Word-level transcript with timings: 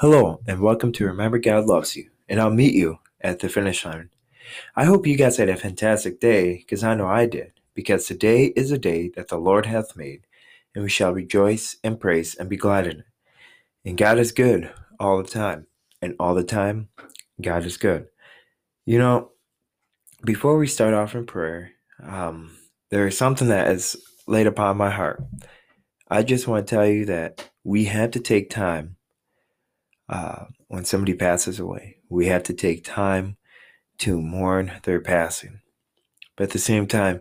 Hello, 0.00 0.40
and 0.46 0.60
welcome 0.60 0.92
to 0.92 1.06
Remember 1.06 1.40
God 1.40 1.64
Loves 1.64 1.96
You, 1.96 2.08
and 2.28 2.40
I'll 2.40 2.52
meet 2.52 2.72
you 2.72 3.00
at 3.20 3.40
the 3.40 3.48
finish 3.48 3.84
line. 3.84 4.10
I 4.76 4.84
hope 4.84 5.08
you 5.08 5.16
guys 5.16 5.38
had 5.38 5.48
a 5.48 5.56
fantastic 5.56 6.20
day, 6.20 6.58
because 6.58 6.84
I 6.84 6.94
know 6.94 7.08
I 7.08 7.26
did, 7.26 7.54
because 7.74 8.06
today 8.06 8.52
is 8.54 8.70
a 8.70 8.78
day 8.78 9.08
that 9.16 9.26
the 9.26 9.38
Lord 9.38 9.66
hath 9.66 9.96
made, 9.96 10.20
and 10.72 10.84
we 10.84 10.88
shall 10.88 11.12
rejoice 11.12 11.78
and 11.82 11.98
praise 11.98 12.36
and 12.36 12.48
be 12.48 12.56
glad 12.56 12.86
in 12.86 13.00
it. 13.00 13.06
And 13.84 13.98
God 13.98 14.20
is 14.20 14.30
good 14.30 14.72
all 15.00 15.20
the 15.20 15.28
time, 15.28 15.66
and 16.00 16.14
all 16.20 16.36
the 16.36 16.44
time, 16.44 16.90
God 17.42 17.66
is 17.66 17.76
good. 17.76 18.06
You 18.86 18.98
know, 18.98 19.32
before 20.24 20.58
we 20.58 20.68
start 20.68 20.94
off 20.94 21.16
in 21.16 21.26
prayer, 21.26 21.72
um, 22.00 22.56
there 22.92 23.08
is 23.08 23.18
something 23.18 23.48
that 23.48 23.72
is 23.72 23.96
laid 24.28 24.46
upon 24.46 24.76
my 24.76 24.90
heart. 24.90 25.24
I 26.08 26.22
just 26.22 26.46
want 26.46 26.68
to 26.68 26.72
tell 26.72 26.86
you 26.86 27.06
that 27.06 27.50
we 27.64 27.86
have 27.86 28.12
to 28.12 28.20
take 28.20 28.48
time 28.48 28.94
uh, 30.08 30.46
when 30.68 30.84
somebody 30.84 31.14
passes 31.14 31.58
away. 31.58 31.96
We 32.08 32.26
have 32.26 32.42
to 32.44 32.54
take 32.54 32.84
time 32.84 33.36
to 33.98 34.20
mourn 34.20 34.72
their 34.84 35.00
passing. 35.00 35.60
But 36.36 36.44
at 36.44 36.50
the 36.50 36.58
same 36.58 36.86
time, 36.86 37.20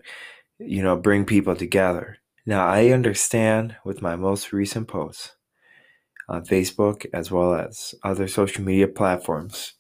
you 0.59 0.81
know, 0.81 0.95
bring 0.95 1.25
people 1.25 1.55
together. 1.55 2.17
Now, 2.45 2.67
I 2.67 2.89
understand 2.89 3.75
with 3.83 4.01
my 4.01 4.15
most 4.15 4.53
recent 4.53 4.87
posts 4.87 5.35
on 6.29 6.45
Facebook 6.45 7.05
as 7.13 7.31
well 7.31 7.53
as 7.53 7.95
other 8.03 8.27
social 8.27 8.63
media 8.63 8.87
platforms, 8.87 9.73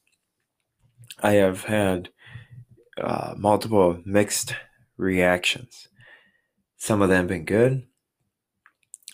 I 1.21 1.33
have 1.33 1.63
had 1.63 2.09
uh, 3.01 3.35
multiple 3.37 4.01
mixed 4.05 4.55
reactions. 4.97 5.87
Some 6.77 7.01
of 7.01 7.09
them 7.09 7.19
have 7.19 7.27
been 7.27 7.45
good, 7.45 7.87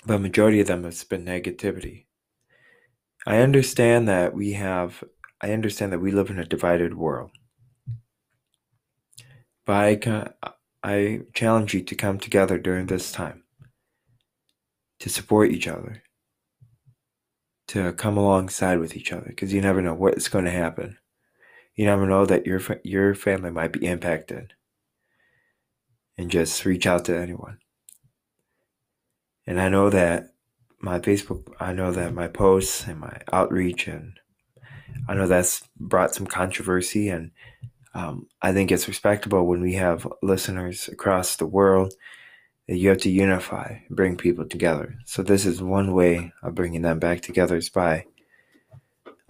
but 0.06 0.20
majority 0.20 0.60
of 0.60 0.68
them 0.68 0.84
has 0.84 1.04
been 1.04 1.26
negativity. 1.26 2.06
I 3.26 3.38
understand 3.38 4.08
that 4.08 4.34
we 4.34 4.54
have 4.54 5.04
I 5.42 5.52
understand 5.52 5.92
that 5.92 6.00
we 6.00 6.12
live 6.12 6.30
in 6.30 6.40
a 6.40 6.46
divided 6.46 6.96
world. 6.96 7.32
But 9.66 10.08
I, 10.08 10.34
I 10.84 11.22
challenge 11.34 11.74
you 11.74 11.82
to 11.84 11.96
come 11.96 12.18
together 12.18 12.58
during 12.58 12.88
this 12.88 13.12
time 13.12 13.44
to 15.00 15.10
support 15.10 15.52
each 15.52 15.68
other, 15.68 16.04
to 17.68 17.92
come 17.94 18.18
alongside 18.18 18.80
with 18.80 18.96
each 18.96 19.12
other, 19.12 19.28
because 19.28 19.54
you 19.54 19.62
never 19.62 19.82
know 19.82 19.94
what's 19.94 20.30
going 20.30 20.46
to 20.46 20.52
happen. 20.52 20.98
You 21.76 21.86
never 21.86 22.06
know 22.08 22.26
that 22.26 22.46
your 22.46 22.62
your 22.84 23.16
family 23.16 23.52
might 23.52 23.74
be 23.74 23.86
impacted, 23.86 24.54
and 26.18 26.30
just 26.32 26.64
reach 26.66 26.86
out 26.88 27.06
to 27.06 27.18
anyone. 27.18 27.60
And 29.46 29.60
I 29.60 29.70
know 29.70 29.90
that 29.90 30.33
my 30.84 31.00
Facebook, 31.00 31.54
I 31.62 31.72
know 31.72 31.92
that 31.92 32.14
my 32.14 32.28
posts 32.28 32.86
and 32.86 33.00
my 33.00 33.22
outreach, 33.32 33.88
and 33.88 34.20
I 35.08 35.14
know 35.16 35.28
that's 35.28 35.64
brought 35.80 36.14
some 36.14 36.28
controversy. 36.28 37.08
And 37.08 37.32
um, 37.94 38.28
I 38.42 38.52
think 38.52 38.70
it's 38.70 38.90
respectable 38.90 39.48
when 39.48 39.62
we 39.62 39.74
have 39.76 40.06
listeners 40.22 40.90
across 40.90 41.38
the 41.38 41.46
world 41.46 41.94
that 42.68 42.76
you 42.76 42.90
have 42.90 42.98
to 43.00 43.10
unify, 43.10 43.78
bring 43.90 44.18
people 44.18 44.46
together. 44.46 44.96
So 45.06 45.24
this 45.24 45.46
is 45.46 45.62
one 45.62 45.94
way 45.94 46.34
of 46.44 46.56
bringing 46.56 46.82
them 46.82 47.00
back 47.00 47.22
together 47.22 47.56
is 47.56 47.70
by 47.70 48.06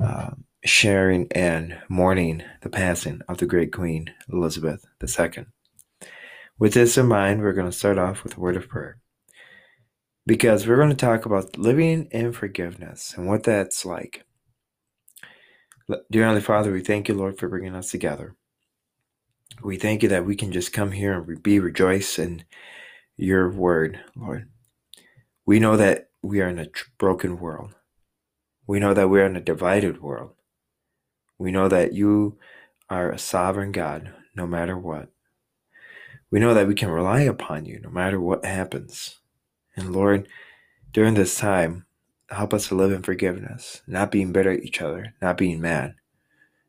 uh, 0.04 0.32
sharing 0.66 1.32
and 1.32 1.78
mourning 1.88 2.44
the 2.62 2.70
passing 2.70 3.22
of 3.30 3.38
the 3.38 3.46
great 3.46 3.72
Queen 3.72 4.12
Elizabeth 4.32 4.86
II. 5.02 5.46
With 6.58 6.74
this 6.74 6.98
in 6.98 7.06
mind, 7.06 7.42
we're 7.42 7.54
going 7.54 7.70
to 7.70 7.78
start 7.78 8.00
off 8.00 8.24
with 8.24 8.38
a 8.38 8.40
word 8.40 8.56
of 8.56 8.68
prayer 8.68 8.98
because 10.26 10.66
we're 10.66 10.78
going 10.78 10.90
to 10.90 10.96
talk 10.96 11.26
about 11.26 11.58
living 11.58 12.08
in 12.12 12.32
forgiveness 12.32 13.14
and 13.18 13.28
what 13.28 13.44
that's 13.44 13.86
like. 13.86 14.26
Dear 16.10 16.24
Heavenly 16.24 16.42
Father, 16.42 16.72
we 16.72 16.82
thank 16.82 17.10
you, 17.10 17.14
Lord, 17.14 17.38
for 17.38 17.50
bringing 17.50 17.76
us 17.76 17.92
together. 17.92 18.36
We 19.62 19.78
thank 19.78 20.02
you 20.02 20.10
that 20.10 20.26
we 20.26 20.36
can 20.36 20.52
just 20.52 20.74
come 20.74 20.92
here 20.92 21.14
and 21.14 21.44
be 21.44 21.60
rejoice 21.60 22.18
in 22.18 22.46
your 23.18 23.50
word, 23.52 24.00
Lord. 24.16 24.50
We 25.46 25.60
know 25.60 25.76
that 25.76 26.10
we 26.22 26.42
are 26.42 26.48
in 26.48 26.60
a 26.60 26.70
broken 26.98 27.38
world. 27.38 27.76
We 28.66 28.80
know 28.80 28.94
that 28.94 29.10
we 29.10 29.20
are 29.20 29.26
in 29.26 29.36
a 29.36 29.42
divided 29.42 30.02
world. 30.02 30.32
We 31.38 31.52
know 31.52 31.68
that 31.68 31.94
you 31.94 32.40
are 32.90 33.12
a 33.12 33.20
sovereign 33.20 33.74
God 33.74 34.14
no 34.34 34.48
matter 34.48 34.78
what. 34.78 35.10
We 36.32 36.40
know 36.40 36.54
that 36.54 36.68
we 36.68 36.76
can 36.76 36.90
rely 36.90 37.22
upon 37.22 37.66
you 37.66 37.80
no 37.82 37.90
matter 37.90 38.20
what 38.20 38.46
happens. 38.46 39.20
And 39.76 39.94
Lord, 39.94 40.28
during 40.92 41.16
this 41.16 41.38
time, 41.38 41.86
help 42.30 42.54
us 42.54 42.68
to 42.68 42.76
live 42.76 42.92
in 42.92 43.02
forgiveness, 43.02 43.82
not 43.88 44.12
being 44.12 44.32
bitter 44.32 44.52
at 44.52 44.64
each 44.64 44.82
other, 44.82 45.14
not 45.22 45.38
being 45.38 45.62
mad, 45.62 45.96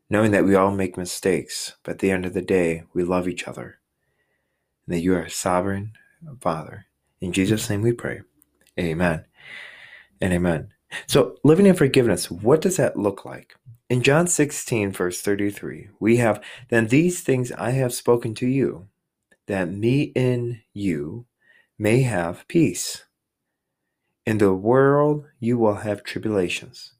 knowing 0.09 0.31
that 0.31 0.45
we 0.45 0.55
all 0.55 0.71
make 0.71 0.97
mistakes, 0.97 1.75
but 1.83 1.93
at 1.93 1.99
the 1.99 2.11
end 2.11 2.25
of 2.25 2.33
the 2.33 2.41
day, 2.41 2.83
we 2.93 3.03
love 3.03 3.27
each 3.27 3.47
other, 3.47 3.79
and 4.85 4.95
that 4.95 5.01
you 5.01 5.15
are 5.15 5.29
sovereign 5.29 5.93
Father. 6.41 6.85
In 7.21 7.31
Jesus' 7.31 7.69
name 7.69 7.81
we 7.81 7.93
pray. 7.93 8.21
Amen 8.79 9.25
and 10.21 10.33
amen. 10.33 10.69
So, 11.07 11.37
living 11.43 11.65
in 11.65 11.75
forgiveness, 11.75 12.31
what 12.31 12.61
does 12.61 12.77
that 12.77 12.97
look 12.97 13.25
like? 13.25 13.55
In 13.89 14.01
John 14.01 14.27
16, 14.27 14.91
verse 14.91 15.21
33, 15.21 15.89
we 15.99 16.17
have, 16.17 16.41
Then 16.69 16.87
these 16.87 17.21
things 17.21 17.51
I 17.51 17.71
have 17.71 17.93
spoken 17.93 18.33
to 18.35 18.47
you, 18.47 18.87
that 19.47 19.69
me 19.69 20.11
in 20.15 20.61
you 20.73 21.25
may 21.77 22.01
have 22.01 22.47
peace. 22.47 23.03
In 24.25 24.37
the 24.39 24.53
world 24.53 25.25
you 25.39 25.57
will 25.57 25.75
have 25.75 26.03
tribulations, 26.03 26.93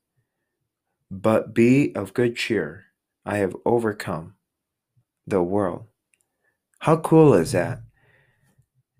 but 1.09 1.53
be 1.53 1.95
of 1.95 2.13
good 2.13 2.35
cheer. 2.35 2.85
I 3.25 3.37
have 3.37 3.55
overcome 3.65 4.35
the 5.25 5.41
world. 5.41 5.85
How 6.79 6.97
cool 6.97 7.33
is 7.33 7.53
that? 7.53 7.81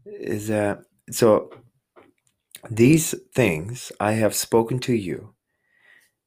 Is 0.06 0.48
that 0.48 0.82
so? 1.12 1.52
These 2.72 3.14
things 3.36 3.92
I 4.00 4.14
have 4.14 4.34
spoken 4.34 4.80
to 4.80 4.94
you, 4.94 5.36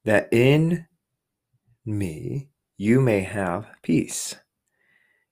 that 0.04 0.28
in 0.32 0.86
me 1.84 2.50
you 2.76 3.00
may 3.00 3.22
have 3.22 3.66
peace. 3.82 4.36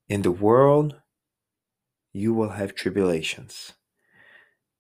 In 0.09 0.22
the 0.22 0.33
world 0.33 0.97
you 2.12 2.34
will 2.34 2.50
have 2.50 2.75
tribulations. 2.75 3.75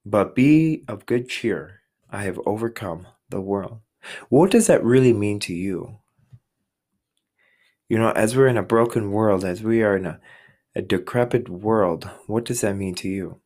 But 0.08 0.36
be 0.36 0.84
of 0.86 1.04
good 1.04 1.28
cheer. 1.28 1.80
I 2.08 2.22
have 2.22 2.38
overcome 2.46 3.08
the 3.28 3.40
world. 3.40 3.80
What 4.28 4.52
does 4.52 4.68
that 4.68 4.84
really 4.84 5.12
mean 5.12 5.40
to 5.40 5.52
you? 5.52 5.98
You 7.88 7.98
know, 7.98 8.12
as 8.12 8.36
we're 8.36 8.46
in 8.46 8.56
a 8.56 8.62
broken 8.62 9.10
world, 9.10 9.44
as 9.44 9.64
we 9.64 9.82
are 9.82 9.96
in 9.96 10.06
a, 10.06 10.20
a 10.76 10.82
decrepit 10.82 11.48
world, 11.48 12.08
what 12.28 12.44
does 12.44 12.60
that 12.60 12.76
mean 12.76 12.94
to 12.96 13.08
you? 13.08 13.40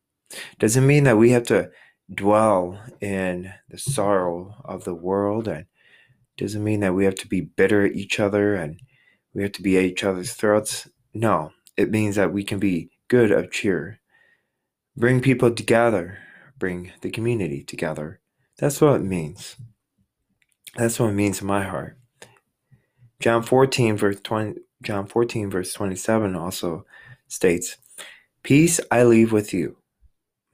Does 0.59 0.77
it 0.77 0.81
mean 0.81 1.05
that 1.05 1.17
we 1.17 1.31
have 1.31 1.47
to 1.47 1.71
dwell 2.13 2.79
in 3.01 3.51
the 3.67 3.79
sorrow 3.79 4.53
of 4.63 4.83
the 4.83 4.93
world? 4.93 5.47
And 5.47 5.65
does 6.37 6.53
it 6.53 6.59
mean 6.59 6.81
that 6.81 6.93
we 6.93 7.05
have 7.05 7.15
to 7.15 7.27
be 7.27 7.41
bitter 7.41 7.87
at 7.87 7.95
each 7.95 8.19
other 8.19 8.53
and 8.53 8.79
we 9.33 9.41
have 9.41 9.53
to 9.53 9.63
be 9.63 9.79
at 9.79 9.85
each 9.85 10.03
other's 10.03 10.33
throats? 10.33 10.87
No, 11.11 11.53
it 11.75 11.89
means 11.89 12.17
that 12.17 12.31
we 12.31 12.43
can 12.43 12.59
be 12.59 12.91
good 13.07 13.31
of 13.31 13.49
cheer. 13.49 13.99
Bring 14.95 15.21
people 15.21 15.49
together 15.49 16.19
bring 16.61 16.91
the 17.01 17.09
community 17.09 17.63
together. 17.63 18.19
That's 18.59 18.79
what 18.79 19.01
it 19.01 19.03
means. 19.03 19.55
That's 20.77 20.99
what 20.99 21.09
it 21.09 21.13
means 21.13 21.41
in 21.41 21.47
my 21.47 21.63
heart. 21.63 21.97
John 23.19 23.41
14 23.41 23.97
verse 23.97 24.21
20 24.21 24.61
John 24.83 25.07
14 25.07 25.49
verse 25.49 25.73
27 25.73 26.35
also 26.35 26.85
states, 27.27 27.77
"Peace 28.43 28.79
I 28.91 29.03
leave 29.03 29.31
with 29.31 29.53
you. 29.53 29.77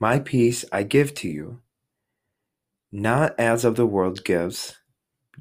My 0.00 0.18
peace 0.18 0.64
I 0.72 0.82
give 0.82 1.12
to 1.16 1.28
you. 1.28 1.60
Not 2.90 3.38
as 3.38 3.66
of 3.66 3.76
the 3.76 3.86
world 3.86 4.24
gives, 4.24 4.78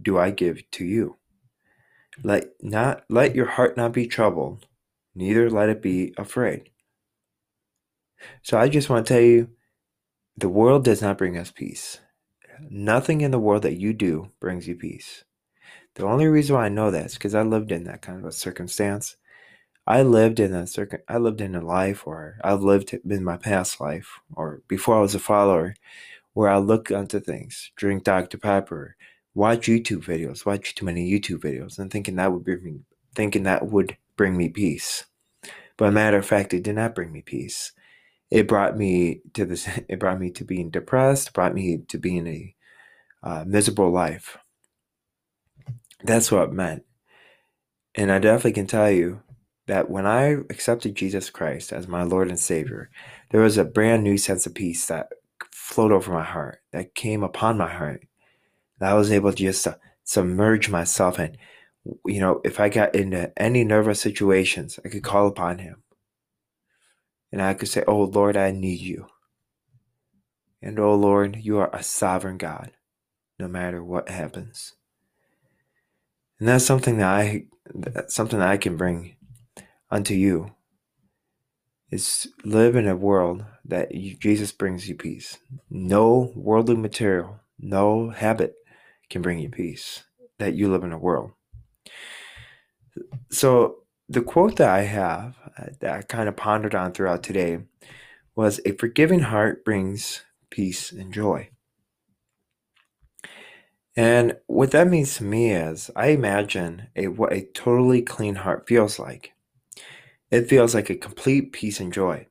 do 0.02 0.18
I 0.18 0.32
give 0.32 0.70
to 0.72 0.86
you. 0.86 1.18
Let 2.24 2.62
not 2.62 3.06
let 3.10 3.36
your 3.36 3.48
heart 3.56 3.78
not 3.78 3.94
be 3.94 4.06
troubled, 4.06 4.68
neither 5.16 5.50
let 5.50 5.70
it 5.70 5.82
be 5.82 6.14
afraid." 6.18 6.72
So 8.42 8.58
I 8.58 8.68
just 8.68 8.90
want 8.90 9.08
to 9.08 9.14
tell 9.14 9.24
you 9.24 9.57
the 10.38 10.50
world 10.50 10.84
does 10.84 11.02
not 11.02 11.18
bring 11.18 11.36
us 11.36 11.52
peace. 11.52 12.00
Nothing 12.70 13.22
in 13.22 13.32
the 13.32 13.40
world 13.40 13.64
that 13.64 13.80
you 13.80 13.92
do 13.92 14.32
brings 14.40 14.68
you 14.68 14.76
peace. 14.76 15.24
The 15.96 16.06
only 16.06 16.28
reason 16.28 16.56
why 16.56 16.66
I 16.66 16.70
know 16.70 16.92
that 16.92 17.08
is 17.08 17.14
because 17.16 17.34
I 17.34 17.42
lived 17.42 17.72
in 17.72 17.86
that 17.86 18.04
kind 18.04 18.20
of 18.20 18.26
a 18.26 18.32
circumstance. 18.32 19.18
I 19.88 20.04
lived 20.04 20.40
in 20.40 20.54
a 20.54 20.68
circum 20.68 21.00
I 21.08 21.18
lived 21.18 21.42
in 21.42 21.56
a 21.56 21.66
life 21.66 22.06
or 22.06 22.38
I've 22.44 22.62
lived 22.62 22.94
in 22.94 23.24
my 23.24 23.38
past 23.38 23.82
life 23.82 24.20
or 24.36 24.62
before 24.68 24.98
I 24.98 25.02
was 25.02 25.16
a 25.16 25.20
follower 25.20 25.74
where 26.34 26.50
I 26.50 26.58
look 26.58 26.92
onto 26.92 27.20
things, 27.20 27.72
drink 27.76 28.04
Dr. 28.04 28.38
Pepper, 28.38 28.96
watch 29.34 29.68
YouTube 29.68 30.06
videos, 30.06 30.46
watch 30.46 30.76
too 30.76 30.86
many 30.86 31.10
YouTube 31.12 31.40
videos, 31.40 31.80
and 31.80 31.90
thinking 31.90 32.18
that 32.18 32.32
would 32.32 32.44
bring 32.44 32.64
me 32.64 32.82
thinking 33.16 33.44
that 33.44 33.66
would 33.66 33.98
bring 34.16 34.38
me 34.38 34.50
peace. 34.50 35.06
But 35.78 35.94
matter 35.94 36.18
of 36.18 36.28
fact, 36.28 36.54
it 36.54 36.64
did 36.64 36.76
not 36.76 36.94
bring 36.94 37.12
me 37.12 37.24
peace 37.24 37.72
it 38.32 38.48
brought 38.48 38.78
me 38.78 39.22
to 39.34 39.46
this 39.46 39.68
it 39.90 40.00
brought 40.00 40.20
me 40.20 40.32
to 40.32 40.46
being 40.46 40.70
depressed 40.72 41.34
brought 41.34 41.56
me 41.56 41.80
to 41.90 41.98
being 42.00 42.28
a 42.28 42.56
uh, 43.24 43.46
miserable 43.48 43.92
life 43.92 44.38
That's 46.04 46.32
what 46.32 46.50
it 46.50 46.54
meant. 46.54 46.86
And 47.96 48.12
I 48.12 48.20
definitely 48.20 48.54
can 48.54 48.68
tell 48.68 48.92
you 48.92 49.22
that 49.68 49.90
when 49.90 50.08
I 50.08 50.32
accepted 50.50 50.96
Jesus 50.96 51.30
Christ 51.30 51.74
as 51.74 51.88
my 51.88 52.04
Lord 52.04 52.30
and 52.30 52.40
Savior, 52.40 52.90
there 53.32 53.42
was 53.42 53.58
a 53.58 53.66
brand 53.66 54.04
new 54.04 54.18
sense 54.18 54.46
of 54.46 54.56
peace 54.56 54.88
that 54.88 55.10
flowed 55.52 55.92
over 55.94 56.14
my 56.14 56.24
heart, 56.24 56.62
that 56.74 56.96
came 56.96 57.24
upon 57.24 57.58
my 57.58 57.72
heart. 57.72 58.08
That 58.80 58.92
I 58.92 58.96
was 58.96 59.12
able 59.12 59.32
to 59.32 59.38
just 59.38 59.66
to 59.66 59.80
submerge 60.04 60.70
myself 60.70 61.20
in. 61.20 61.38
You 62.06 62.22
know, 62.22 62.42
if 62.46 62.60
I 62.60 62.70
got 62.70 62.96
into 62.96 63.34
any 63.42 63.64
nervous 63.64 64.02
situations, 64.02 64.80
I 64.86 64.90
could 64.90 65.04
call 65.04 65.28
upon 65.28 65.60
Him. 65.60 65.84
And 67.32 67.42
I 67.42 67.54
could 67.54 67.68
say, 67.68 67.84
Oh 67.88 68.04
Lord, 68.04 68.38
I 68.38 68.52
need 68.52 68.80
you. 68.80 69.08
And 70.62 70.80
oh 70.80 70.96
Lord, 70.96 71.38
you 71.38 71.58
are 71.60 71.70
a 71.74 71.84
sovereign 71.84 72.38
God, 72.38 72.72
no 73.40 73.48
matter 73.48 73.84
what 73.84 74.10
happens. 74.10 74.74
And 76.40 76.48
that's 76.48 76.66
something 76.66 76.98
that 76.98 77.08
I 77.08 77.46
that's 77.74 78.16
something 78.16 78.40
that 78.40 78.48
I 78.48 78.58
can 78.58 78.78
bring 78.78 79.16
unto 79.92 80.14
you 80.14 80.52
is 81.90 82.28
live 82.44 82.76
in 82.76 82.88
a 82.88 82.96
world 82.96 83.46
that 83.64 83.94
you, 83.94 84.16
Jesus 84.16 84.52
brings 84.52 84.90
you 84.90 84.96
peace. 84.96 85.38
No 85.70 86.32
worldly 86.36 86.76
material, 86.76 87.40
no 87.60 88.10
habit 88.10 88.56
can 89.10 89.22
bring 89.22 89.40
you 89.40 89.50
peace. 89.50 90.04
That 90.40 90.54
you 90.54 90.72
live 90.72 90.84
in 90.84 90.92
a 90.92 91.00
world. 91.00 91.32
So 93.32 93.78
the 94.10 94.22
quote 94.22 94.56
that 94.58 94.70
I 94.70 94.84
have 94.84 95.36
uh, 95.58 95.66
that 95.80 95.94
I 95.94 96.02
kind 96.02 96.30
of 96.30 96.36
pondered 96.36 96.76
on 96.76 96.94
throughout 96.94 97.24
today 97.24 97.60
was 98.36 98.60
a 98.66 98.72
forgiving 98.74 99.22
heart 99.22 99.66
brings 99.66 100.24
peace 100.50 100.92
and 100.92 101.14
joy. 101.14 101.50
And 103.96 104.38
what 104.46 104.72
that 104.72 104.88
means 104.88 105.18
to 105.18 105.24
me 105.24 105.52
is 105.52 105.90
I 105.96 106.10
imagine 106.10 106.88
a 106.96 107.08
what 107.08 107.34
a 107.34 107.42
totally 107.42 108.02
clean 108.02 108.36
heart 108.36 108.68
feels 108.68 109.00
like. 109.00 109.34
It 110.30 110.48
feels 110.48 110.76
like 110.76 110.90
a 110.90 110.96
complete 110.96 111.52
peace 111.52 111.80
and 111.80 111.92
joy. 111.92 112.28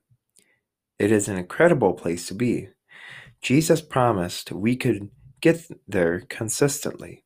It 0.97 1.11
is 1.11 1.27
an 1.27 1.37
incredible 1.37 1.93
place 1.93 2.27
to 2.27 2.33
be. 2.33 2.69
Jesus 3.41 3.81
promised 3.81 4.51
we 4.51 4.75
could 4.75 5.09
get 5.41 5.61
there 5.87 6.21
consistently. 6.21 7.23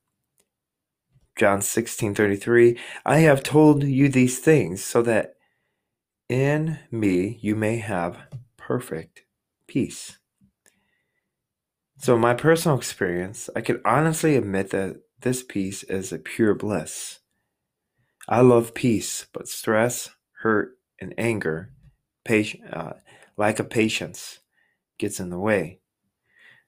John 1.36 1.60
16:33 1.60 2.78
I 3.04 3.18
have 3.18 3.42
told 3.42 3.84
you 3.84 4.08
these 4.08 4.38
things 4.38 4.82
so 4.84 5.02
that 5.02 5.34
in 6.28 6.78
me 6.90 7.38
you 7.40 7.56
may 7.56 7.78
have 7.78 8.18
perfect 8.56 9.22
peace. 9.66 10.18
So, 11.98 12.18
my 12.18 12.34
personal 12.34 12.76
experience, 12.76 13.48
I 13.54 13.60
can 13.60 13.80
honestly 13.84 14.36
admit 14.36 14.70
that 14.70 15.02
this 15.20 15.42
peace 15.42 15.84
is 15.84 16.12
a 16.12 16.18
pure 16.18 16.54
bliss. 16.54 17.20
I 18.28 18.40
love 18.40 18.74
peace, 18.74 19.26
but 19.32 19.46
stress, 19.46 20.10
hurt, 20.42 20.78
and 21.00 21.14
anger, 21.16 21.72
uh, 22.28 22.92
lack 23.36 23.58
of 23.58 23.70
patience, 23.70 24.40
gets 24.98 25.20
in 25.20 25.30
the 25.30 25.38
way. 25.38 25.80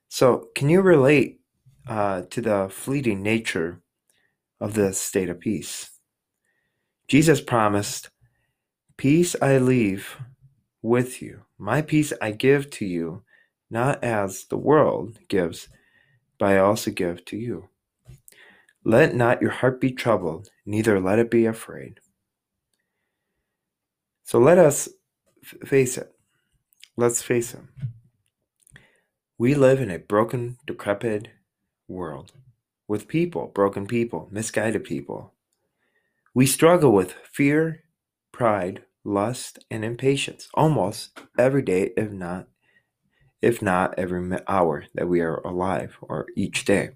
So, 0.08 0.50
can 0.54 0.68
you 0.68 0.82
relate 0.82 1.40
uh, 1.88 2.22
to 2.30 2.40
the 2.40 2.68
fleeting 2.70 3.22
nature 3.22 3.80
of 4.60 4.74
this 4.74 5.00
state 5.00 5.28
of 5.28 5.40
peace? 5.40 5.90
Jesus 7.08 7.40
promised, 7.40 8.10
Peace 8.96 9.34
I 9.42 9.58
leave 9.58 10.16
with 10.82 11.20
you, 11.20 11.42
my 11.58 11.82
peace 11.82 12.12
I 12.20 12.30
give 12.30 12.70
to 12.70 12.84
you 12.86 13.22
not 13.70 14.04
as 14.04 14.44
the 14.44 14.56
world 14.56 15.18
gives, 15.28 15.68
but 16.38 16.46
I 16.46 16.58
also 16.58 16.90
give 16.90 17.24
to 17.26 17.36
you. 17.36 17.68
Let 18.84 19.14
not 19.14 19.42
your 19.42 19.50
heart 19.50 19.80
be 19.80 19.90
troubled, 19.90 20.50
neither 20.64 21.00
let 21.00 21.18
it 21.18 21.30
be 21.30 21.46
afraid. 21.46 22.00
So 24.22 24.38
let 24.38 24.58
us 24.58 24.88
face 25.64 25.98
it. 25.98 26.12
Let's 26.96 27.22
face 27.22 27.54
it. 27.54 27.60
We 29.36 29.54
live 29.54 29.80
in 29.80 29.90
a 29.90 29.98
broken, 29.98 30.58
decrepit 30.66 31.28
world 31.88 32.32
with 32.88 33.08
people, 33.08 33.50
broken 33.54 33.86
people, 33.86 34.28
misguided 34.30 34.84
people. 34.84 35.32
We 36.34 36.46
struggle 36.46 36.92
with 36.92 37.14
fear, 37.30 37.84
pride, 38.32 38.84
lust, 39.04 39.58
and 39.70 39.84
impatience 39.84 40.48
almost 40.54 41.18
every 41.38 41.62
day, 41.62 41.92
if 41.96 42.10
not 42.10 42.48
if 43.44 43.60
not 43.60 43.94
every 43.98 44.38
hour 44.48 44.84
that 44.94 45.06
we 45.06 45.20
are 45.20 45.36
alive 45.44 45.98
or 46.00 46.26
each 46.34 46.64
day. 46.64 46.90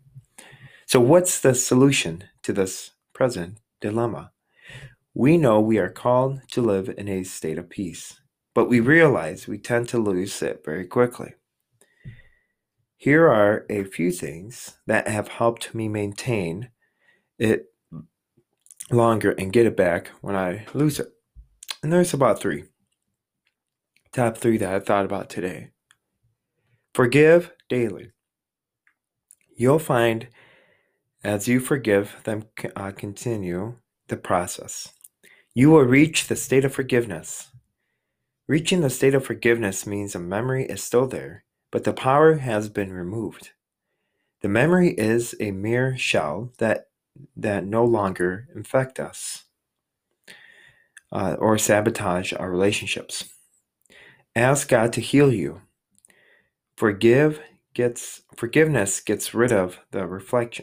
So, 0.87 0.99
what's 0.99 1.40
the 1.40 1.55
solution 1.55 2.25
to 2.43 2.55
this 2.55 2.93
present 3.12 3.58
dilemma? 3.82 4.32
We 5.12 5.37
know 5.37 5.61
we 5.61 5.76
are 5.79 5.90
called 5.90 6.40
to 6.52 6.62
live 6.62 6.88
in 6.96 7.06
a 7.06 7.23
state 7.25 7.58
of 7.58 7.69
peace, 7.69 8.20
but 8.55 8.70
we 8.70 8.81
realize 8.81 9.46
we 9.46 9.58
tend 9.58 9.90
to 9.90 9.99
lose 9.99 10.40
it 10.40 10.62
very 10.64 10.87
quickly. 10.87 11.35
Here 12.98 13.28
are 13.28 13.64
a 13.70 13.84
few 13.84 14.10
things 14.10 14.76
that 14.86 15.06
have 15.06 15.28
helped 15.28 15.72
me 15.72 15.88
maintain 15.88 16.70
it 17.38 17.66
longer 18.90 19.30
and 19.30 19.52
get 19.52 19.66
it 19.66 19.76
back 19.76 20.08
when 20.20 20.34
I 20.34 20.66
lose 20.74 20.98
it. 20.98 21.06
And 21.80 21.92
there's 21.92 22.12
about 22.12 22.40
three. 22.40 22.64
Top 24.12 24.36
three 24.36 24.58
that 24.58 24.74
I 24.74 24.80
thought 24.80 25.04
about 25.04 25.30
today. 25.30 25.70
Forgive 26.92 27.52
daily. 27.68 28.10
You'll 29.56 29.78
find 29.78 30.26
as 31.22 31.46
you 31.46 31.60
forgive 31.60 32.16
them 32.24 32.46
uh, 32.74 32.90
continue 32.90 33.76
the 34.08 34.16
process, 34.16 34.92
you 35.54 35.70
will 35.70 35.84
reach 35.84 36.26
the 36.26 36.36
state 36.36 36.64
of 36.64 36.74
forgiveness. 36.74 37.50
Reaching 38.48 38.80
the 38.80 38.90
state 38.90 39.14
of 39.14 39.24
forgiveness 39.24 39.86
means 39.86 40.14
a 40.14 40.18
memory 40.18 40.64
is 40.64 40.82
still 40.82 41.06
there, 41.06 41.44
but 41.70 41.84
the 41.84 41.92
power 41.92 42.36
has 42.36 42.68
been 42.68 42.92
removed. 42.92 43.50
The 44.42 44.48
memory 44.48 44.90
is 44.90 45.34
a 45.40 45.50
mere 45.50 45.96
shell 45.96 46.52
that 46.58 46.86
that 47.36 47.66
no 47.66 47.84
longer 47.84 48.48
infect 48.54 49.00
us 49.00 49.44
uh, 51.10 51.36
or 51.38 51.58
sabotage 51.58 52.32
our 52.32 52.50
relationships. 52.50 53.24
Ask 54.36 54.68
God 54.68 54.92
to 54.92 55.00
heal 55.00 55.32
you 55.32 55.62
Forgive 56.78 57.40
gets 57.74 58.22
forgiveness 58.36 59.00
gets 59.00 59.34
rid 59.34 59.50
of 59.50 59.80
the 59.90 60.06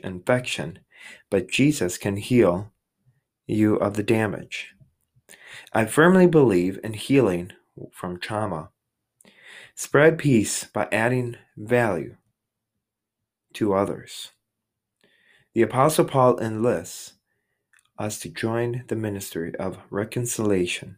infection, 0.01 0.79
but 1.29 1.49
Jesus 1.49 1.97
can 1.97 2.15
heal 2.15 2.71
you 3.47 3.75
of 3.75 3.95
the 3.95 4.03
damage. 4.03 4.74
I 5.74 5.88
firmly 5.88 6.25
believe 6.25 6.79
in 6.85 6.93
healing 6.93 7.51
from 7.91 8.17
trauma. 8.17 8.69
Spread 9.75 10.17
peace 10.17 10.63
by 10.63 10.88
adding 10.91 11.36
value 11.58 12.15
to 13.53 13.74
others. 13.74 14.32
The 15.53 15.62
Apostle 15.62 16.05
Paul 16.05 16.39
enlists 16.39 17.13
us 17.98 18.20
to 18.20 18.29
join 18.29 18.86
the 18.88 18.96
ministry 18.96 19.53
of 19.55 19.79
reconciliation. 19.89 20.98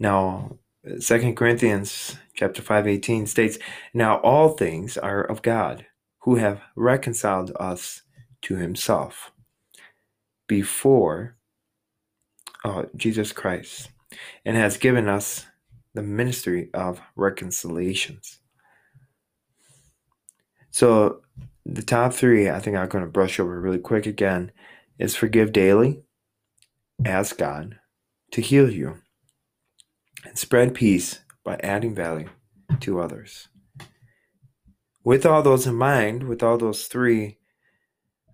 Now, 0.00 0.58
Second 0.98 1.36
Corinthians 1.36 2.16
chapter 2.34 2.60
5 2.60 2.86
18 2.86 3.26
states, 3.26 3.58
Now 3.94 4.18
all 4.18 4.50
things 4.50 4.98
are 4.98 5.22
of 5.22 5.40
God, 5.42 5.86
who 6.20 6.36
have 6.36 6.60
reconciled 6.74 7.52
us 7.58 8.02
to 8.42 8.56
himself 8.56 9.30
before 10.46 11.36
uh, 12.64 12.84
Jesus 12.96 13.32
Christ, 13.32 13.90
and 14.44 14.56
has 14.56 14.76
given 14.76 15.08
us 15.08 15.46
the 15.94 16.02
ministry 16.02 16.70
of 16.74 17.00
reconciliations. 17.16 18.40
So 20.70 21.22
the 21.64 21.82
top 21.82 22.12
three 22.12 22.50
I 22.50 22.58
think 22.58 22.76
I'm 22.76 22.88
going 22.88 23.04
to 23.04 23.10
brush 23.10 23.38
over 23.38 23.60
really 23.60 23.78
quick 23.78 24.06
again 24.06 24.52
is 24.98 25.14
forgive 25.14 25.52
daily, 25.52 26.02
ask 27.04 27.38
God 27.38 27.78
to 28.32 28.40
heal 28.40 28.70
you 28.70 28.96
and 30.24 30.38
spread 30.38 30.74
peace 30.74 31.20
by 31.44 31.60
adding 31.62 31.94
value 31.94 32.30
to 32.80 33.00
others. 33.00 33.48
With 35.04 35.26
all 35.26 35.42
those 35.42 35.66
in 35.66 35.74
mind, 35.74 36.24
with 36.24 36.42
all 36.42 36.56
those 36.56 36.86
three 36.86 37.38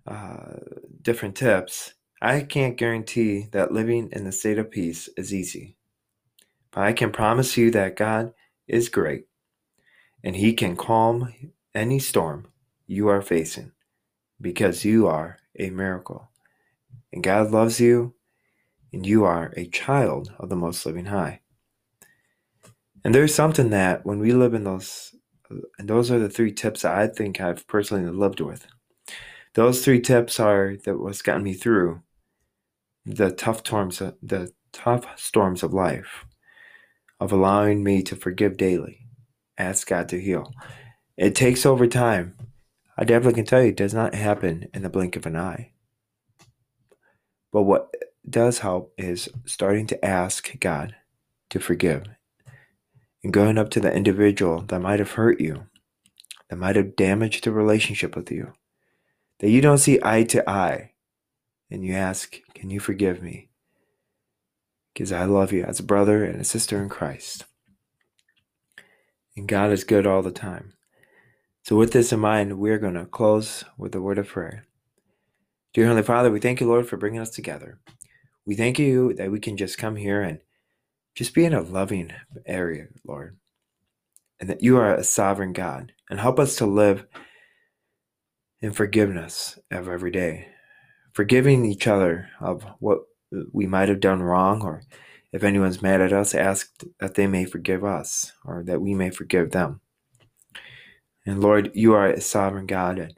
uh, 0.07 0.53
different 1.01 1.35
tips, 1.35 1.93
I 2.21 2.41
can't 2.41 2.77
guarantee 2.77 3.47
that 3.51 3.73
living 3.73 4.09
in 4.11 4.23
the 4.23 4.31
state 4.31 4.57
of 4.57 4.71
peace 4.71 5.09
is 5.17 5.33
easy. 5.33 5.77
But 6.71 6.81
I 6.81 6.93
can 6.93 7.11
promise 7.11 7.57
you 7.57 7.71
that 7.71 7.95
God 7.95 8.33
is 8.67 8.89
great 8.89 9.25
and 10.23 10.35
He 10.35 10.53
can 10.53 10.75
calm 10.75 11.33
any 11.73 11.99
storm 11.99 12.47
you 12.87 13.07
are 13.07 13.21
facing 13.21 13.71
because 14.39 14.85
you 14.85 15.07
are 15.07 15.37
a 15.57 15.69
miracle. 15.69 16.29
And 17.13 17.23
God 17.23 17.51
loves 17.51 17.79
you, 17.79 18.15
and 18.93 19.05
you 19.05 19.23
are 19.25 19.53
a 19.57 19.67
child 19.67 20.33
of 20.39 20.49
the 20.49 20.55
Most 20.55 20.85
Living 20.85 21.05
High. 21.05 21.41
And 23.03 23.13
there's 23.15 23.35
something 23.35 23.69
that 23.71 24.05
when 24.05 24.19
we 24.19 24.33
live 24.33 24.53
in 24.53 24.63
those, 24.63 25.15
and 25.49 25.89
those 25.89 26.11
are 26.11 26.19
the 26.19 26.29
three 26.29 26.51
tips 26.51 26.85
I 26.85 27.07
think 27.07 27.41
I've 27.41 27.67
personally 27.67 28.09
lived 28.09 28.39
with. 28.39 28.67
those 29.53 29.83
three 29.83 29.99
tips 29.99 30.39
are 30.39 30.77
that 30.85 30.97
what's 30.97 31.21
gotten 31.21 31.43
me 31.43 31.53
through 31.53 32.01
the 33.05 33.31
tough 33.31 33.59
storms, 33.59 33.99
the 33.99 34.53
tough 34.71 35.19
storms 35.19 35.63
of 35.63 35.73
life, 35.73 36.25
of 37.21 37.31
allowing 37.31 37.83
me 37.83 38.01
to 38.01 38.15
forgive 38.15 38.57
daily, 38.57 39.05
ask 39.55 39.87
God 39.87 40.09
to 40.09 40.19
heal. 40.19 40.51
It 41.15 41.35
takes 41.35 41.67
over 41.67 41.85
time. 41.85 42.35
I 42.97 43.03
definitely 43.03 43.35
can 43.35 43.45
tell 43.45 43.61
you, 43.61 43.69
it 43.69 43.77
does 43.77 43.93
not 43.93 44.15
happen 44.15 44.67
in 44.73 44.81
the 44.81 44.89
blink 44.89 45.15
of 45.15 45.27
an 45.27 45.37
eye. 45.37 45.71
But 47.51 47.61
what 47.63 47.93
does 48.27 48.59
help 48.59 48.93
is 48.97 49.29
starting 49.45 49.85
to 49.87 50.03
ask 50.03 50.59
God 50.59 50.95
to 51.51 51.59
forgive 51.59 52.05
and 53.23 53.31
going 53.31 53.59
up 53.59 53.69
to 53.69 53.79
the 53.79 53.93
individual 53.93 54.61
that 54.61 54.81
might 54.81 54.97
have 54.97 55.11
hurt 55.11 55.39
you, 55.39 55.67
that 56.49 56.55
might 56.55 56.75
have 56.75 56.95
damaged 56.95 57.43
the 57.43 57.51
relationship 57.51 58.15
with 58.15 58.31
you, 58.31 58.53
that 59.39 59.51
you 59.51 59.61
don't 59.61 59.77
see 59.77 59.99
eye 60.01 60.23
to 60.23 60.49
eye, 60.49 60.93
and 61.69 61.85
you 61.85 61.93
ask, 61.93 62.39
Can 62.55 62.71
you 62.71 62.79
forgive 62.79 63.21
me? 63.21 63.50
Because 64.93 65.11
I 65.11 65.25
love 65.25 65.51
you 65.51 65.63
as 65.63 65.79
a 65.79 65.83
brother 65.83 66.23
and 66.23 66.41
a 66.41 66.43
sister 66.43 66.81
in 66.81 66.89
Christ. 66.89 67.45
And 69.35 69.47
God 69.47 69.71
is 69.71 69.83
good 69.83 70.05
all 70.05 70.21
the 70.21 70.31
time. 70.31 70.73
So, 71.63 71.75
with 71.75 71.93
this 71.93 72.11
in 72.11 72.19
mind, 72.19 72.59
we're 72.59 72.79
going 72.79 72.95
to 72.95 73.05
close 73.05 73.63
with 73.77 73.95
a 73.95 74.01
word 74.01 74.17
of 74.17 74.27
prayer. 74.27 74.65
Dear 75.73 75.85
Heavenly 75.85 76.03
Father, 76.03 76.31
we 76.31 76.39
thank 76.39 76.59
you, 76.59 76.67
Lord, 76.67 76.89
for 76.89 76.97
bringing 76.97 77.21
us 77.21 77.29
together. 77.29 77.79
We 78.45 78.55
thank 78.55 78.79
you 78.79 79.13
that 79.13 79.31
we 79.31 79.39
can 79.39 79.55
just 79.55 79.77
come 79.77 79.95
here 79.95 80.21
and 80.21 80.39
just 81.15 81.33
be 81.33 81.45
in 81.45 81.53
a 81.53 81.61
loving 81.61 82.11
area, 82.45 82.87
Lord, 83.05 83.37
and 84.39 84.49
that 84.49 84.63
you 84.63 84.77
are 84.77 84.93
a 84.93 85.03
sovereign 85.03 85.53
God, 85.53 85.93
and 86.09 86.19
help 86.19 86.39
us 86.39 86.55
to 86.57 86.65
live 86.65 87.05
in 88.59 88.71
forgiveness 88.71 89.57
of 89.71 89.87
every 89.87 90.11
day, 90.11 90.47
forgiving 91.13 91.63
each 91.65 91.87
other 91.87 92.29
of 92.39 92.63
what 92.79 93.01
we 93.51 93.67
might 93.67 93.89
have 93.89 93.99
done 93.99 94.21
wrong, 94.21 94.61
or 94.61 94.83
if 95.31 95.43
anyone's 95.43 95.81
mad 95.81 96.01
at 96.01 96.13
us, 96.13 96.35
ask 96.35 96.71
that 96.99 97.15
they 97.15 97.27
may 97.27 97.45
forgive 97.45 97.83
us, 97.83 98.33
or 98.45 98.63
that 98.63 98.81
we 98.81 98.93
may 98.93 99.09
forgive 99.09 99.51
them. 99.51 99.81
And 101.25 101.41
Lord, 101.41 101.71
you 101.73 101.93
are 101.93 102.07
a 102.07 102.21
sovereign 102.21 102.65
God, 102.65 102.99
and 102.99 103.13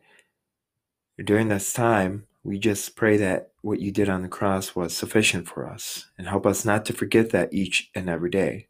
during 1.26 1.48
this 1.48 1.74
time, 1.74 2.26
we 2.44 2.60
just 2.60 2.96
pray 2.96 3.18
that 3.18 3.52
what 3.62 3.80
you 3.80 3.92
did 3.92 4.10
on 4.10 4.22
the 4.22 4.28
cross 4.28 4.76
was 4.76 4.96
sufficient 4.96 5.48
for 5.48 5.70
us 5.70 6.10
and 6.18 6.28
help 6.28 6.46
us 6.46 6.66
not 6.66 6.86
to 6.86 6.94
forget 6.94 7.30
that 7.30 7.54
each 7.54 7.90
and 7.96 8.10
every 8.10 8.30
day. 8.30 8.68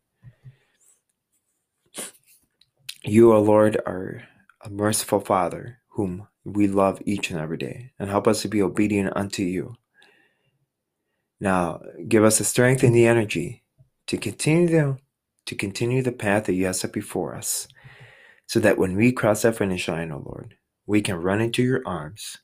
You, 3.03 3.33
O 3.33 3.41
Lord, 3.41 3.81
are 3.85 4.23
a 4.61 4.69
merciful 4.69 5.19
Father 5.19 5.79
whom 5.89 6.27
we 6.45 6.67
love 6.67 7.01
each 7.05 7.31
and 7.31 7.39
every 7.39 7.57
day 7.57 7.91
and 7.97 8.09
help 8.09 8.27
us 8.27 8.41
to 8.43 8.47
be 8.47 8.61
obedient 8.61 9.11
unto 9.15 9.41
you. 9.43 9.75
Now, 11.43 11.81
give 12.07 12.23
us 12.23 12.39
the 12.39 12.45
strength 12.45 12.83
and 12.83 12.95
the 12.95 13.05
energy 13.05 13.63
to 14.07 14.17
continue 14.17 14.67
the, 14.67 14.97
to 15.45 15.55
continue 15.55 16.01
the 16.01 16.13
path 16.13 16.45
that 16.45 16.53
you 16.53 16.65
have 16.65 16.77
set 16.77 16.93
before 16.93 17.35
us 17.35 17.67
so 18.47 18.59
that 18.61 18.77
when 18.77 18.95
we 18.95 19.11
cross 19.11 19.41
that 19.41 19.57
finish 19.57 19.87
line, 19.87 20.11
O 20.11 20.23
Lord, 20.25 20.55
we 20.87 21.01
can 21.01 21.17
run 21.17 21.41
into 21.41 21.61
your 21.61 21.81
arms 21.85 22.37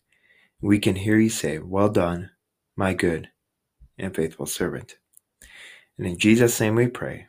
we 0.61 0.79
can 0.79 0.95
hear 0.95 1.17
you 1.17 1.29
say, 1.29 1.59
Well 1.59 1.89
done, 1.89 2.31
my 2.75 2.93
good 2.93 3.29
and 3.97 4.15
faithful 4.15 4.45
servant. 4.45 4.97
And 5.97 6.07
in 6.07 6.17
Jesus' 6.17 6.59
name 6.59 6.75
we 6.75 6.87
pray. 6.87 7.27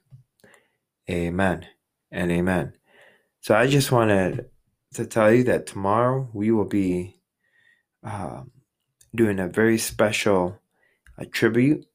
Amen 1.08 1.66
and 2.10 2.30
amen. 2.30 2.74
So 3.40 3.54
I 3.54 3.66
just 3.66 3.92
wanted 3.92 4.46
to 4.94 5.06
tell 5.06 5.32
you 5.32 5.44
that 5.44 5.66
tomorrow 5.66 6.28
we 6.32 6.50
will 6.50 6.64
be 6.64 7.20
um, 8.02 8.50
doing 9.14 9.38
a 9.38 9.48
very 9.48 9.78
special 9.78 10.59
uh, 11.20 11.24
tribute 11.30 11.86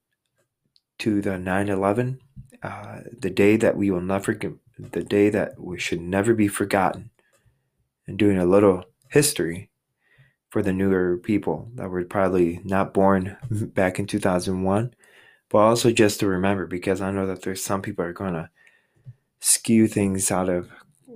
to 0.99 1.21
the 1.21 1.37
9 1.37 1.69
11, 1.69 2.19
uh, 2.63 2.99
the 3.17 3.29
day 3.29 3.57
that 3.57 3.75
we 3.75 3.91
will 3.91 4.01
never, 4.01 4.37
the 4.77 5.03
day 5.03 5.29
that 5.29 5.59
we 5.59 5.79
should 5.79 6.01
never 6.01 6.33
be 6.33 6.47
forgotten, 6.47 7.09
and 8.07 8.17
doing 8.17 8.37
a 8.37 8.45
little 8.45 8.85
history 9.09 9.69
for 10.49 10.61
the 10.61 10.73
newer 10.73 11.17
people 11.17 11.69
that 11.75 11.89
were 11.89 12.05
probably 12.05 12.61
not 12.63 12.93
born 12.93 13.35
back 13.51 13.99
in 13.99 14.07
2001, 14.07 14.93
but 15.49 15.57
also 15.57 15.91
just 15.91 16.19
to 16.19 16.27
remember 16.27 16.65
because 16.65 17.01
I 17.01 17.11
know 17.11 17.27
that 17.27 17.41
there's 17.41 17.63
some 17.63 17.81
people 17.81 18.05
are 18.05 18.13
going 18.13 18.33
to 18.33 18.49
skew 19.41 19.87
things 19.87 20.31
out 20.31 20.49
of 20.49 20.69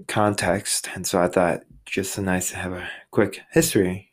context. 0.07 0.89
And 0.93 1.07
so 1.07 1.21
I 1.21 1.27
thought 1.27 1.63
just 1.85 2.17
a 2.17 2.21
nice 2.21 2.49
to 2.51 2.57
have 2.57 2.73
a 2.73 2.89
quick 3.11 3.41
history 3.51 4.09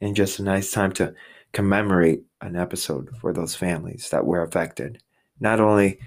and 0.00 0.14
just 0.14 0.38
a 0.38 0.42
nice 0.42 0.70
time 0.70 0.92
to 0.92 1.14
commemorate 1.52 2.22
an 2.40 2.56
episode 2.56 3.10
for 3.20 3.32
those 3.32 3.54
families 3.54 4.10
that 4.10 4.24
were 4.24 4.42
affected, 4.42 5.02
not 5.38 5.60
only 5.60 5.98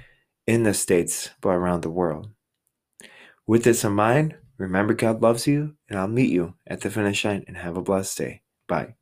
in 0.47 0.63
the 0.63 0.73
States, 0.73 1.29
but 1.41 1.50
around 1.50 1.81
the 1.81 1.89
world. 1.89 2.29
With 3.45 3.63
this 3.63 3.83
in 3.83 3.93
mind, 3.93 4.35
remember 4.57 4.93
God 4.93 5.21
loves 5.21 5.47
you, 5.47 5.75
and 5.89 6.00
I'll 6.00 6.07
meet 6.07 6.31
you 6.31 6.55
at 6.67 6.81
the 6.81 6.89
finish 6.89 7.25
line 7.25 7.43
and 7.47 7.57
have 7.57 7.77
a 7.77 7.81
blessed 7.81 8.17
day. 8.17 8.41
Bye. 8.67 8.95